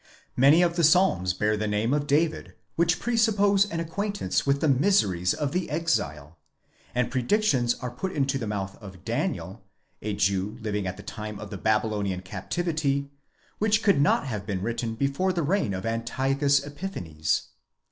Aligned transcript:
Many 0.35 0.63
of 0.63 0.77
the 0.77 0.83
Psalms 0.83 1.31
bear 1.35 1.55
the 1.55 1.67
name 1.67 1.93
of 1.93 2.07
David 2.07 2.55
which 2.75 2.99
presuppose 2.99 3.69
an 3.69 3.79
acquaintance 3.79 4.47
with 4.47 4.59
the 4.59 4.67
miseries 4.67 5.31
of 5.31 5.51
the 5.51 5.69
exile; 5.69 6.39
and 6.95 7.11
predictions 7.11 7.75
are 7.75 7.91
put 7.91 8.11
into 8.11 8.39
the 8.39 8.47
mouth 8.47 8.77
of 8.81 9.05
Daniel, 9.05 9.63
a 10.01 10.15
Jew 10.15 10.57
living 10.59 10.87
at 10.87 10.97
the 10.97 11.03
time 11.03 11.37
of 11.37 11.51
the 11.51 11.57
Babylonish 11.59 12.23
captivity, 12.23 13.11
which 13.59 13.83
could 13.83 14.01
not 14.01 14.25
have 14.25 14.43
been 14.47 14.63
written 14.63 14.95
before 14.95 15.31
the 15.33 15.43
reign 15.43 15.71
of 15.71 15.85
Antiochus 15.85 16.65
Epiphanes. 16.65 17.49